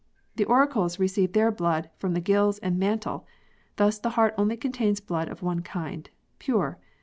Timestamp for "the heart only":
3.99-4.57